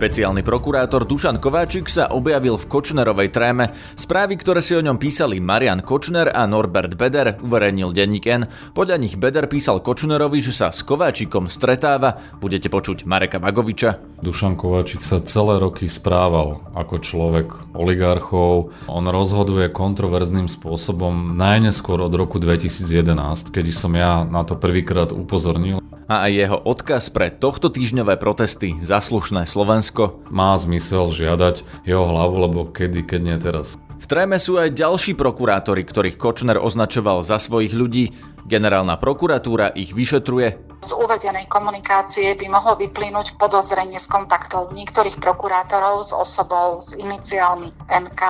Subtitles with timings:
[0.00, 3.76] Špeciálny prokurátor Dušan Kováčik sa objavil v Kočnerovej tréme.
[4.00, 8.48] Správy, ktoré si o ňom písali Marian Kočner a Norbert Beder, uverejnil denník N.
[8.72, 12.16] Podľa nich Beder písal Kočnerovi, že sa s Kováčikom stretáva.
[12.40, 14.24] Budete počuť Mareka Vagoviča.
[14.24, 18.72] Dušan Kováčik sa celé roky správal ako človek oligarchov.
[18.88, 25.84] On rozhoduje kontroverzným spôsobom najneskôr od roku 2011, kedy som ja na to prvýkrát upozornil
[26.10, 30.26] a aj jeho odkaz pre tohto týždňové protesty Zaslušné Slovensko.
[30.34, 33.78] Má zmysel žiadať jeho hlavu, lebo kedy, keď nie teraz.
[34.00, 38.10] V tréme sú aj ďalší prokurátori, ktorých Kočner označoval za svojich ľudí.
[38.42, 40.82] Generálna prokuratúra ich vyšetruje.
[40.82, 47.70] Z uvedenej komunikácie by mohlo vyplynúť podozrenie z kontaktov niektorých prokurátorov s osobou s iniciálmi
[47.86, 48.22] NK.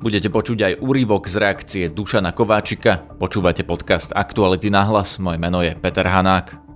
[0.00, 3.04] Budete počuť aj úryvok z reakcie Dušana Kováčika.
[3.20, 5.20] Počúvate podcast Aktuality na hlas.
[5.20, 6.67] Moje meno je Peter Hanák.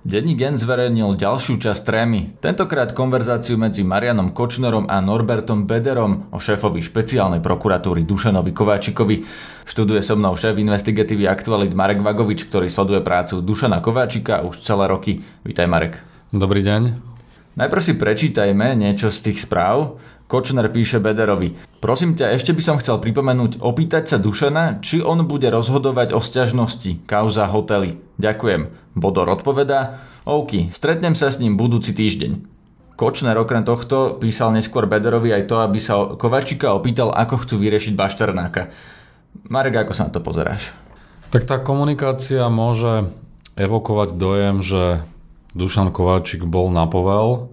[0.00, 6.40] Denní Gen zverejnil ďalšiu časť trémy, tentokrát konverzáciu medzi Marianom Kočnerom a Norbertom Bederom o
[6.40, 9.28] šéfovi špeciálnej prokuratúry Dušanovi Kováčikovi.
[9.68, 14.88] Študuje so mnou šéf investigatívy Aktualit Marek Vagovič, ktorý sleduje prácu Dušana Kováčika už celé
[14.88, 15.20] roky.
[15.44, 16.00] Vítaj Marek.
[16.32, 16.96] Dobrý deň.
[17.60, 20.00] Najprv si prečítajme niečo z tých správ.
[20.30, 21.58] Kočner píše Bederovi.
[21.82, 26.22] Prosím ťa, ešte by som chcel pripomenúť, opýtať sa Dušana, či on bude rozhodovať o
[26.22, 27.98] sťažnosti, kauza hotely.
[28.22, 28.94] Ďakujem.
[28.94, 32.46] Bodor odpovedá, OK, stretnem sa s ním budúci týždeň.
[32.94, 37.98] Kočner okrem tohto písal neskôr Bederovi aj to, aby sa Kovačika opýtal, ako chcú vyriešiť
[37.98, 38.70] Bašternáka.
[39.50, 40.70] Marek, ako sa na to pozeráš?
[41.34, 43.10] Tak tá komunikácia môže
[43.58, 45.02] evokovať dojem, že
[45.58, 47.50] Dušan Kováčik bol na povel,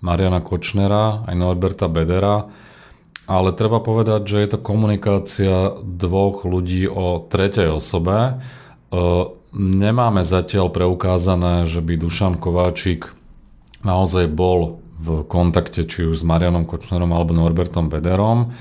[0.00, 2.48] Mariana Kočnera, aj Norberta Bedera,
[3.30, 8.18] ale treba povedať, že je to komunikácia dvoch ľudí o tretej osobe.
[8.26, 8.32] E,
[9.54, 13.14] nemáme zatiaľ preukázané, že by Dušan Kováčik
[13.86, 18.52] naozaj bol v kontakte či už s Marianom Kočnerom alebo Norbertom Bederom.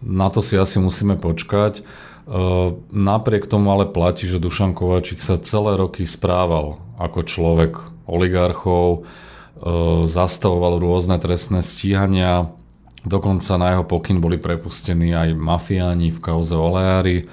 [0.00, 1.80] Na to si asi musíme počkať.
[1.80, 1.82] E,
[2.94, 7.72] napriek tomu ale platí, že Dušan Kováčik sa celé roky správal ako človek
[8.06, 9.02] oligarchov,
[10.04, 12.52] zastavoval rôzne trestné stíhania,
[13.08, 17.30] dokonca na jeho pokyn boli prepustení aj mafiáni v kauze Oleári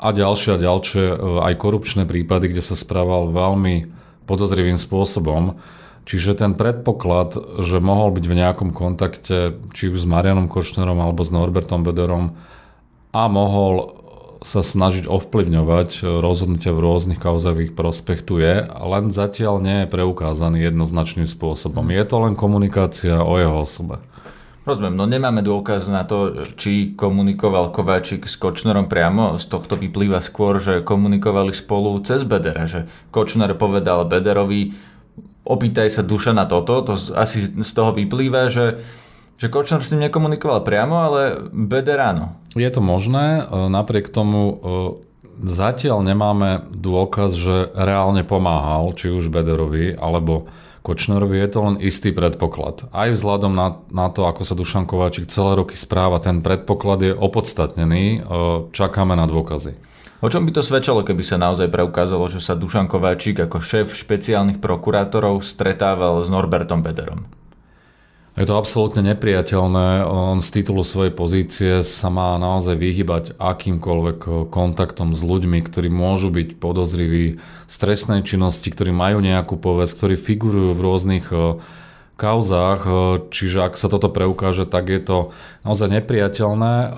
[0.00, 1.16] a ďalšie a ďalšie e,
[1.50, 3.90] aj korupčné prípady, kde sa správal veľmi
[4.24, 5.60] podozrivým spôsobom.
[6.08, 11.22] Čiže ten predpoklad, že mohol byť v nejakom kontakte či už s Marianom Kočnerom alebo
[11.22, 12.34] s Norbertom Bederom
[13.12, 13.99] a mohol
[14.40, 20.64] sa snažiť ovplyvňovať rozhodnutia v rôznych kauzových prospech tu je, len zatiaľ nie je preukázaný
[20.64, 21.84] jednoznačným spôsobom.
[21.92, 24.00] Je to len komunikácia o jeho osobe.
[24.60, 29.40] Rozumiem, no nemáme dôkaz na to, či komunikoval Kováčik s Kočnerom priamo.
[29.40, 34.76] Z tohto vyplýva skôr, že komunikovali spolu cez Bedera, že Kočner povedal Bederovi,
[35.48, 38.84] opýtaj sa duša na toto, to asi z toho vyplýva, že
[39.40, 42.36] že Kočner s ním nekomunikoval priamo, ale Beder áno.
[42.52, 44.54] Je to možné, e, napriek tomu e,
[45.48, 50.52] zatiaľ nemáme dôkaz, že reálne pomáhal, či už Bederovi, alebo
[50.84, 52.92] Kočnerovi je to len istý predpoklad.
[52.92, 57.12] Aj vzhľadom na, na to, ako sa Dušan Kováčik celé roky správa, ten predpoklad je
[57.16, 58.18] opodstatnený, e,
[58.76, 59.72] čakáme na dôkazy.
[60.20, 63.96] O čom by to svedčalo, keby sa naozaj preukázalo, že sa Dušan Kováčik ako šéf
[63.96, 67.39] špeciálnych prokurátorov stretával s Norbertom Bederom?
[68.38, 70.06] Je to absolútne nepriateľné.
[70.06, 76.30] On z titulu svojej pozície sa má naozaj vyhybať akýmkoľvek kontaktom s ľuďmi, ktorí môžu
[76.30, 81.26] byť podozriví z trestnej činnosti, ktorí majú nejakú povesť, ktorí figurujú v rôznych
[82.20, 82.92] kauzách, e,
[83.32, 85.18] čiže ak sa toto preukáže, tak je to
[85.64, 86.74] naozaj nepriateľné.
[86.76, 86.88] E,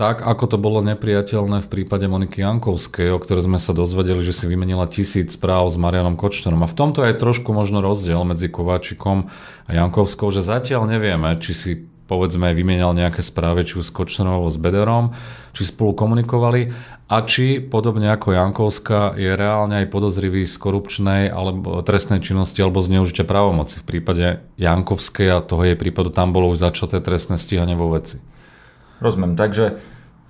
[0.00, 4.32] tak ako to bolo nepriateľné v prípade Moniky Jankovskej, o ktorej sme sa dozvedeli, že
[4.32, 6.64] si vymenila tisíc správ s Marianom Kočnerom.
[6.64, 9.28] A v tomto je trošku možno rozdiel medzi Kováčikom
[9.68, 11.72] a Jankovskou, že zatiaľ nevieme, či si
[12.10, 15.14] povedzme vymenal nejaké správy, či už s Kočnerom alebo s Bederom,
[15.54, 16.74] či spolu komunikovali
[17.06, 22.82] a či podobne ako Jankovská je reálne aj podozrivý z korupčnej alebo trestnej činnosti alebo
[22.82, 23.78] zneužitia právomoci.
[23.78, 28.18] V prípade Jankovskej a toho jej prípadu tam bolo už začaté trestné stíhanie vo veci.
[28.98, 29.78] Rozumiem, takže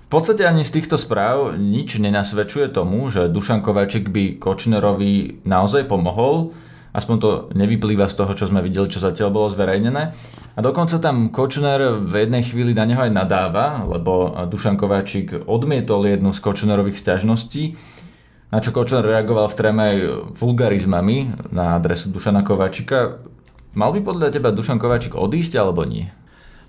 [0.05, 5.89] v podstate ani z týchto správ nič nenasvedčuje tomu, že Dušan Kováčik by Kočnerovi naozaj
[5.89, 6.53] pomohol,
[6.91, 10.11] Aspoň to nevyplýva z toho, čo sme videli, čo zatiaľ bolo zverejnené.
[10.51, 16.03] A dokonca tam Kočner v jednej chvíli na neho aj nadáva, lebo Dušan Kováčik odmietol
[16.03, 17.79] jednu z Kočnerových sťažností,
[18.51, 19.97] na čo Kočner reagoval v tréme aj
[20.35, 23.23] vulgarizmami na adresu Dušana Kováčika.
[23.71, 26.11] Mal by podľa teba Dušan Kováčik odísť alebo nie?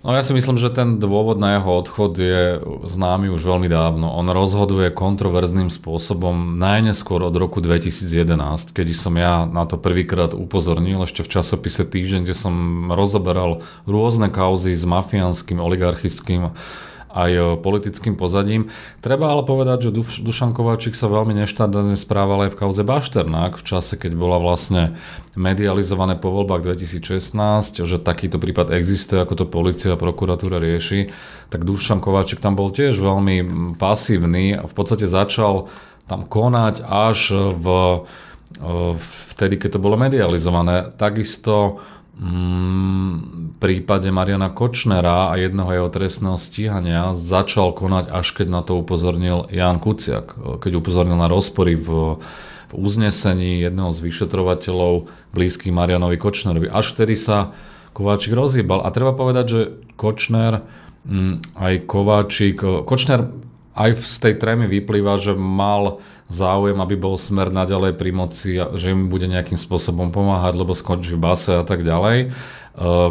[0.02, 2.58] No ja si myslím, že ten dôvod na jeho odchod je
[2.90, 4.10] známy už veľmi dávno.
[4.10, 11.06] On rozhoduje kontroverzným spôsobom najneskôr od roku 2011, keď som ja na to prvýkrát upozornil
[11.06, 12.54] ešte v časopise Týždeň, kde som
[12.90, 16.50] rozoberal rôzne kauzy s mafiánskym, oligarchickým
[17.12, 18.72] aj e, politickým pozadím.
[19.04, 19.94] Treba ale povedať, že
[20.24, 24.96] Dušan Kováčik sa veľmi neštandardne správal aj v kauze Bašternák v čase, keď bola vlastne
[25.36, 31.12] medializované po voľbách 2016, že takýto prípad existuje, ako to policia a prokuratúra rieši,
[31.52, 35.68] tak Dušan Kováčik tam bol tiež veľmi pasívny a v podstate začal
[36.08, 37.66] tam konať až v,
[38.56, 38.68] e,
[39.36, 40.92] vtedy, keď to bolo medializované.
[40.96, 41.80] Takisto
[42.22, 48.78] v prípade Mariana Kočnera a jedného jeho trestného stíhania začal konať, až keď na to
[48.78, 50.38] upozornil Jan Kuciak.
[50.62, 52.22] Keď upozornil na rozpory v,
[52.70, 56.70] v uznesení jedného z vyšetrovateľov blízkych Marianovi Kočnerovi.
[56.70, 57.58] Až vtedy sa
[57.90, 58.86] Kováčik rozhýbal.
[58.86, 59.60] A treba povedať, že
[59.98, 60.62] Kočner
[61.58, 62.86] aj Kováčik...
[62.86, 63.34] Kočner
[63.72, 68.92] aj z tej trémy vyplýva, že mal záujem, aby bol smer naďalej pri moci, že
[68.92, 72.18] im bude nejakým spôsobom pomáhať, lebo skončí v base a tak ďalej.
[72.24, 72.28] E,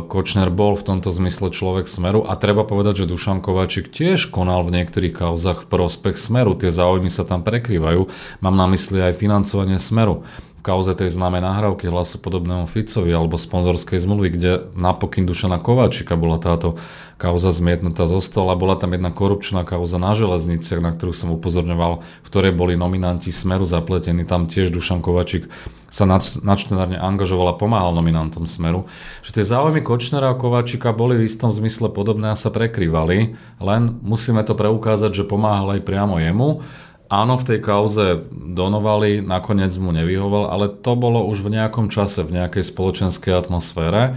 [0.10, 4.66] Kočner bol v tomto zmysle človek smeru a treba povedať, že Dušan Kovačik tiež konal
[4.66, 6.58] v niektorých kauzach v prospech smeru.
[6.58, 8.10] Tie záujmy sa tam prekrývajú.
[8.42, 10.26] Mám na mysli aj financovanie smeru
[10.62, 16.14] v kauze tej známej nahrávky hlasu podobného Ficovi alebo sponzorskej zmluvy, kde napokyn Dušana Kováčika
[16.14, 16.78] bola táto
[17.18, 18.54] kauza zmietnutá zo stola.
[18.54, 23.34] Bola tam jedna korupčná kauza na železniciach, na ktorú som upozorňoval, v ktorej boli nominanti
[23.34, 24.22] Smeru zapletení.
[24.22, 25.50] Tam tiež Dušan Kováčik
[25.90, 28.86] sa nadštandardne angažoval a pomáhal nominantom Smeru.
[29.26, 33.82] Že tie záujmy Kočnera a Kováčika boli v istom zmysle podobné a sa prekrývali, len
[34.06, 36.62] musíme to preukázať, že pomáhal aj priamo jemu
[37.12, 42.24] Áno, v tej kauze donovali, nakoniec mu nevyhoval, ale to bolo už v nejakom čase,
[42.24, 44.16] v nejakej spoločenskej atmosfére.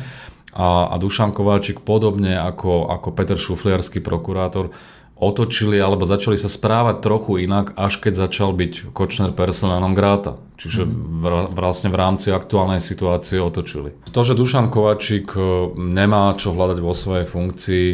[0.54, 4.70] A, a Dušan Kováčik podobne ako, ako Peter Šufliarský prokurátor
[5.18, 10.38] otočili alebo začali sa správať trochu inak, až keď začal byť Kočner personálnom gráta.
[10.58, 13.94] Čiže v, vlastne v rámci aktuálnej situácie otočili.
[14.10, 17.88] To, že Dušan Kováčik e, nemá čo hľadať vo svojej funkcii,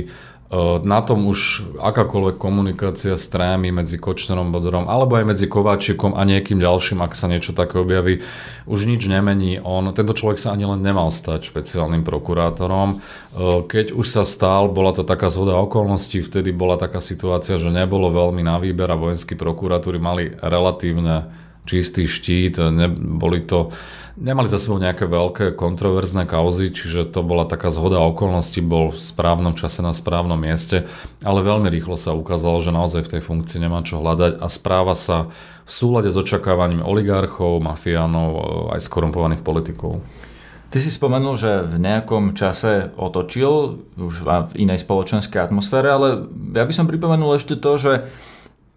[0.83, 6.27] na tom už akákoľvek komunikácia s trámy medzi Kočnerom Bodorom alebo aj medzi Kováčikom a
[6.27, 8.27] niekým ďalším, ak sa niečo také objaví,
[8.67, 9.63] už nič nemení.
[9.63, 12.99] On, tento človek sa ani len nemal stať špeciálnym prokurátorom.
[13.71, 18.11] Keď už sa stal, bola to taká zhoda okolností, vtedy bola taká situácia, že nebolo
[18.11, 21.31] veľmi na výber a vojenskí prokuratúry mali relatívne
[21.65, 23.73] čistý štít, neboli to
[24.21, 29.01] Nemali za sebou nejaké veľké kontroverzné kauzy, čiže to bola taká zhoda okolností, bol v
[29.01, 30.85] správnom čase na správnom mieste,
[31.25, 34.93] ale veľmi rýchlo sa ukázalo, že naozaj v tej funkcii nemá čo hľadať a správa
[34.93, 35.33] sa
[35.65, 38.31] v súlade s očakávaním oligarchov, mafiánov,
[38.77, 40.05] aj skorumpovaných politikov.
[40.69, 44.15] Ty si spomenul, že v nejakom čase otočil, už
[44.53, 47.93] v inej spoločenskej atmosfére, ale ja by som pripomenul ešte to, že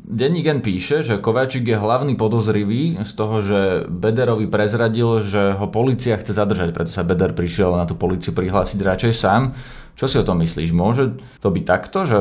[0.04, 5.72] Denní gen píše, že Kováčik je hlavný podozrivý z toho, že Bederovi prezradil, že ho
[5.72, 9.56] policia chce zadržať, preto sa Beder prišiel na tú policiu prihlásiť radšej sám.
[9.96, 10.76] Čo si o tom myslíš?
[10.76, 12.20] Môže to byť takto, že,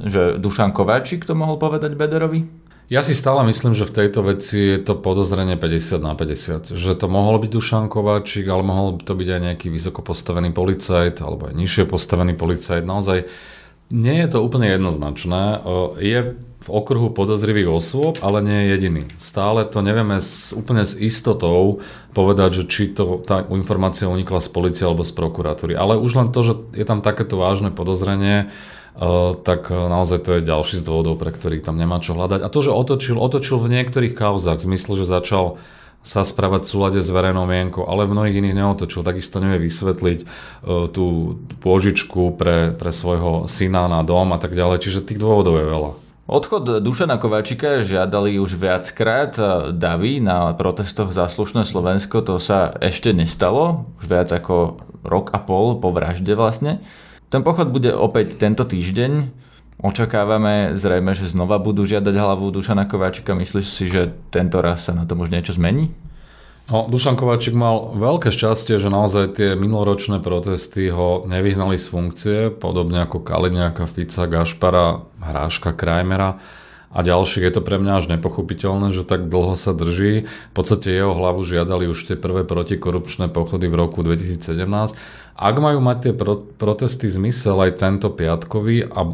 [0.00, 2.48] že Dušan Kováčik to mohol povedať Bederovi?
[2.88, 6.72] Ja si stále myslím, že v tejto veci je to podozrenie 50 na 50.
[6.72, 11.20] Že to mohol byť Dušan Kováčik, ale mohol to byť aj nejaký vysoko postavený policajt
[11.20, 12.88] alebo aj nižšie postavený policajt.
[12.88, 13.28] Naozaj
[13.92, 15.60] nie je to úplne jednoznačné.
[16.00, 19.02] Je v okruhu podozrivých osôb, ale nie je jediný.
[19.16, 21.80] Stále to nevieme s, úplne s istotou
[22.12, 25.72] povedať, že či to, tá informácia unikla z policie alebo z prokuratúry.
[25.72, 28.52] Ale už len to, že je tam takéto vážne podozrenie,
[28.98, 32.42] Uh, tak naozaj to je ďalší z dôvodov, pre ktorých tam nemá čo hľadať.
[32.42, 35.62] A to, že otočil, otočil v niektorých kauzach, v zmysle, že začal
[36.02, 39.06] sa správať v súlade s verejnou mienkou, ale v mnohých iných neotočil.
[39.06, 44.82] Takisto nevie vysvetliť uh, tú pôžičku pre, pre svojho syna na dom a tak ďalej.
[44.82, 46.07] Čiže tých dôvodov je veľa.
[46.28, 49.32] Odchod Dušana Kováčika žiadali už viackrát
[49.72, 52.20] davy na protestoch za slušné Slovensko.
[52.20, 54.76] To sa ešte nestalo, už viac ako
[55.08, 56.84] rok a pol po vražde vlastne.
[57.32, 59.32] Ten pochod bude opäť tento týždeň.
[59.80, 63.32] Očakávame zrejme, že znova budú žiadať hlavu Dušana Kováčika.
[63.32, 65.96] Myslíš si, že tento raz sa na tom už niečo zmení?
[66.68, 72.38] No, Dušan Kováčik mal veľké šťastie, že naozaj tie minuloročné protesty ho nevyhnali z funkcie,
[72.52, 76.36] podobne ako Kaliňáka, Fica, Gašpara, Hráška, Krajmera.
[76.88, 77.44] a ďalších.
[77.44, 80.24] Je to pre mňa až nepochopiteľné, že tak dlho sa drží.
[80.24, 84.96] V podstate jeho hlavu žiadali už tie prvé protikorupčné pochody v roku 2017.
[85.38, 89.06] Ak majú mať tie pro- protesty zmysel aj tento piatkový a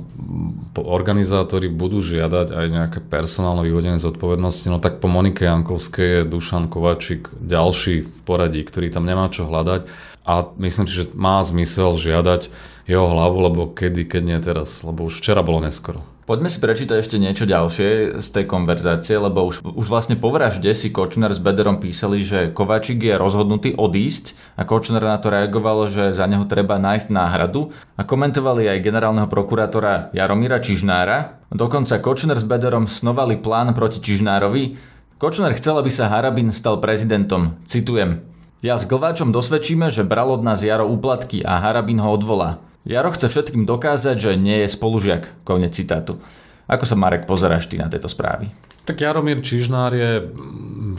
[0.80, 6.72] organizátori budú žiadať aj nejaké personálne vyvodenie zodpovednosti, no tak po Monike Jankovskej je Dušan
[6.72, 9.84] Kovačík ďalší v poradí, ktorý tam nemá čo hľadať
[10.24, 12.48] a myslím si, že má zmysel žiadať
[12.88, 16.00] jeho hlavu, lebo kedy, keď nie teraz, lebo už včera bolo neskoro.
[16.24, 20.72] Poďme si prečítať ešte niečo ďalšie z tej konverzácie, lebo už, už vlastne po vražde
[20.72, 25.92] si Kočner s Bederom písali, že Kovačik je rozhodnutý odísť a Kočner na to reagoval,
[25.92, 31.44] že za neho treba nájsť náhradu a komentovali aj generálneho prokurátora Jaromíra Čižnára.
[31.52, 34.80] Dokonca Kočner s Bederom snovali plán proti Čižnárovi.
[35.20, 37.60] Kočner chcel, aby sa Harabin stal prezidentom.
[37.68, 38.24] Citujem.
[38.64, 42.64] Ja s Glváčom dosvedčíme, že bral od nás Jaro úplatky a Harabin ho odvolá.
[42.84, 45.40] Jaro chce všetkým dokázať, že nie je spolužiak.
[45.48, 46.20] Konec citátu.
[46.68, 48.52] Ako sa Marek pozeráš ty na tieto správy?
[48.84, 50.28] Tak Jaromír Čižnár je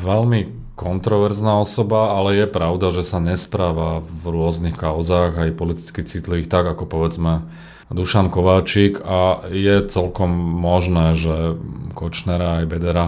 [0.01, 6.50] veľmi kontroverzná osoba, ale je pravda, že sa nespráva v rôznych kauzách, aj politicky citlivých,
[6.50, 7.46] tak ako povedzme
[7.94, 11.62] Dušan Kováčik a je celkom možné, že
[11.94, 13.08] Kočnera aj Bedera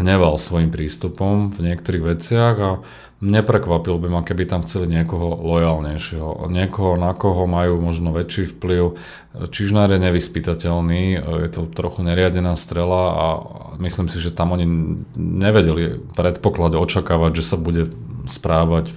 [0.00, 2.70] hneval svojim prístupom v niektorých veciach a
[3.18, 6.46] Neprekvapil by ma, keby tam chceli niekoho lojálnejšieho.
[6.54, 8.94] Niekoho, na koho majú možno väčší vplyv.
[9.50, 13.26] Čižnár je nevyspytateľný, je to trochu neriadená strela a
[13.82, 14.66] myslím si, že tam oni
[15.18, 17.90] nevedeli predpoklad očakávať, že sa bude
[18.30, 18.94] správať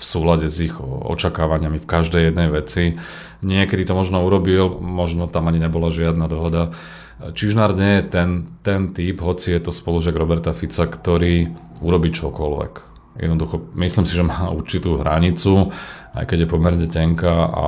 [0.00, 2.96] v súlade s ich očakávaniami v každej jednej veci.
[3.44, 6.72] Niekedy to možno urobil, možno tam ani nebola žiadna dohoda.
[7.20, 11.52] Čižnár nie je ten, ten typ, hoci je to spolužiak Roberta Fica, ktorý
[11.84, 15.74] urobí čokoľvek Jednoducho, myslím si, že má určitú hranicu,
[16.14, 17.64] aj keď je pomerne tenká a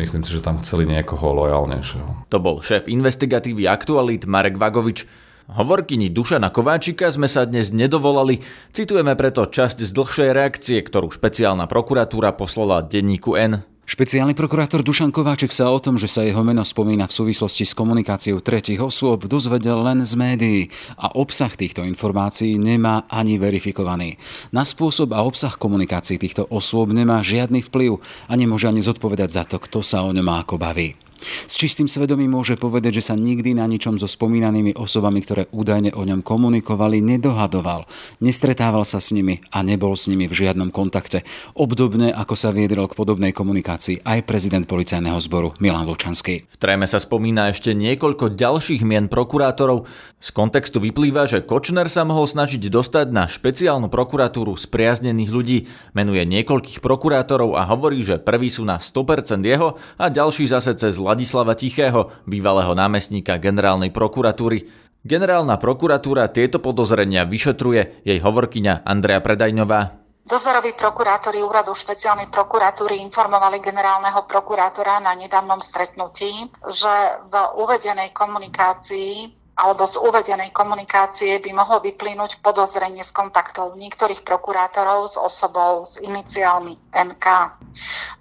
[0.00, 2.32] myslím si, že tam chceli niekoho lojálnejšieho.
[2.32, 5.04] To bol šéf investigatívy Aktualit Marek Vagovič.
[5.52, 8.40] Hovorkyni Dušana Kováčika sme sa dnes nedovolali,
[8.72, 13.60] citujeme preto časť z dlhšej reakcie, ktorú špeciálna prokuratúra poslala denníku N.
[13.82, 17.74] Špeciálny prokurátor Dušan Kováček sa o tom, že sa jeho meno spomína v súvislosti s
[17.74, 20.60] komunikáciou tretich osôb, dozvedel len z médií
[20.94, 24.22] a obsah týchto informácií nemá ani verifikovaný.
[24.54, 27.98] Na spôsob a obsah komunikácií týchto osôb nemá žiadny vplyv
[28.30, 30.94] a nemôže ani zodpovedať za to, kto sa o ňom ako baví.
[31.22, 35.94] S čistým svedomím môže povedať, že sa nikdy na ničom so spomínanými osobami, ktoré údajne
[35.94, 37.86] o ňom komunikovali, nedohadoval.
[38.18, 41.22] Nestretával sa s nimi a nebol s nimi v žiadnom kontakte.
[41.54, 46.44] Obdobne ako sa viedril k podobnej komunikácii aj prezident policajného zboru Milan Lučanský.
[46.50, 49.86] V tréme sa spomína ešte niekoľko ďalších mien prokurátorov.
[50.22, 55.58] Z kontextu vyplýva, že Kočner sa mohol snažiť dostať na špeciálnu prokuratúru spriaznených ľudí.
[55.94, 60.98] Menuje niekoľkých prokurátorov a hovorí, že prvý sú na 100% jeho a ďalší zase cez
[61.12, 64.64] Ladislava Tichého, bývalého námestníka generálnej prokuratúry.
[65.04, 70.00] Generálna prokuratúra tieto podozrenia vyšetruje jej hovorkyňa Andrea Predajňová.
[70.24, 76.94] Dozoroví prokurátori úradu špeciálnej prokuratúry informovali generálneho prokurátora na nedávnom stretnutí, že
[77.28, 85.12] v uvedenej komunikácii alebo z uvedenej komunikácie by mohlo vyplynúť podozrenie z kontaktov niektorých prokurátorov
[85.12, 87.26] s osobou s iniciálmi MK.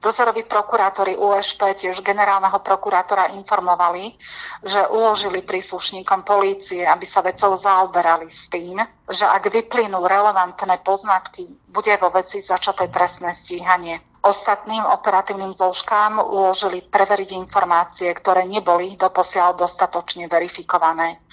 [0.03, 4.15] Dozoroví prokurátori USP tiež generálneho prokurátora informovali,
[4.63, 11.47] že uložili príslušníkom polície, aby sa vecou zaoberali s tým, že ak vyplynú relevantné poznatky,
[11.71, 14.10] bude vo veci začaté trestné stíhanie.
[14.21, 21.25] Ostatným operatívnym zložkám uložili preveriť informácie, ktoré neboli doposiaľ dostatočne verifikované.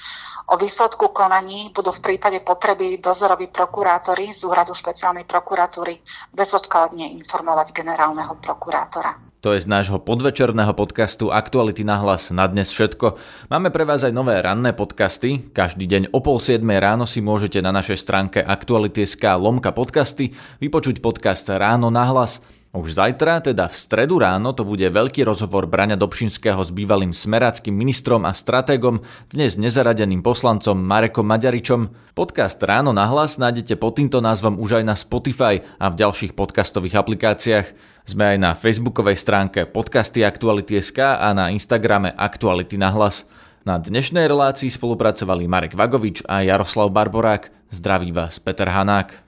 [0.49, 6.00] O výsledku konaní budú v prípade potreby dozoroví prokurátori z úradu špeciálnej prokuratúry
[6.33, 9.28] bezodkladne informovať generálneho prokurátora.
[9.45, 13.14] To je z nášho podvečerného podcastu Aktuality na hlas na dnes všetko.
[13.52, 15.54] Máme pre vás aj nové ranné podcasty.
[15.54, 20.99] Každý deň o pol 7 ráno si môžete na našej stránke Aktuality.sk lomka podcasty vypočuť
[20.99, 22.42] podcast Ráno na hlas.
[22.69, 27.73] Už zajtra, teda v stredu ráno, to bude veľký rozhovor Braňa Dobšinského s bývalým smerackým
[27.73, 29.01] ministrom a stratégom,
[29.33, 32.13] dnes nezaradeným poslancom Marekom Maďaričom.
[32.13, 36.37] Podcast Ráno na hlas nájdete pod týmto názvom už aj na Spotify a v ďalších
[36.37, 37.67] podcastových aplikáciách.
[38.05, 43.25] Sme aj na facebookovej stránke podcasty Aktuality.sk a na Instagrame Aktuality na hlas.
[43.65, 47.49] Na dnešnej relácii spolupracovali Marek Vagovič a Jaroslav Barborák.
[47.73, 49.27] Zdraví vás Peter Hanák.